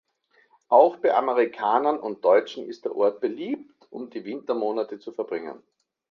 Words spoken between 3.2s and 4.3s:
beliebt, um die